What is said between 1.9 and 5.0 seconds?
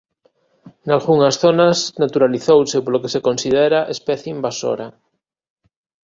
naturalizouse polo que se considera especie invasora.